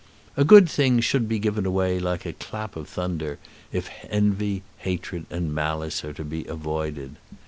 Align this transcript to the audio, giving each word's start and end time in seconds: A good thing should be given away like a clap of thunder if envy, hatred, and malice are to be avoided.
A 0.35 0.43
good 0.43 0.67
thing 0.67 0.99
should 0.99 1.29
be 1.29 1.37
given 1.37 1.63
away 1.63 1.99
like 1.99 2.25
a 2.25 2.33
clap 2.33 2.75
of 2.75 2.89
thunder 2.89 3.37
if 3.71 3.91
envy, 4.09 4.63
hatred, 4.79 5.27
and 5.29 5.53
malice 5.53 6.03
are 6.03 6.13
to 6.13 6.23
be 6.23 6.43
avoided. 6.45 7.17